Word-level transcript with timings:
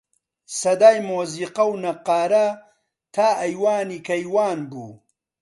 سەدای 0.61 0.97
مۆزیقە 1.09 1.63
و 1.69 1.73
نەققارە 1.83 2.47
تا 3.13 3.27
ئەیوانی 3.41 4.03
کەیوان 4.07 4.59
بوو 4.69 4.89